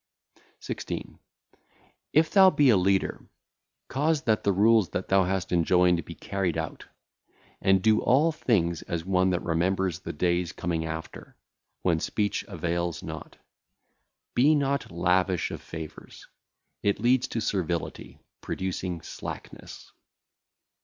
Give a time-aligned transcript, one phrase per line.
[0.61, 1.19] '16.
[2.11, 3.23] If thou be a leader,
[3.87, 6.87] cause that the rules that thou hast enjoined be carried out;
[7.61, 11.37] and do all things as one that remembereth the days coming after,
[11.83, 13.37] when speech availeth not.
[14.33, 16.25] Be not lavish of favours;
[16.81, 19.91] it leadeth to servility(?), producing slackness.